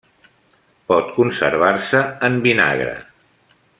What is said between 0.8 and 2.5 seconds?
Pot conservar-se en